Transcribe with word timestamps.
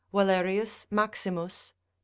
Valerius 0.11 0.87
Maximus, 0.89 1.73
ii. 1.73 1.77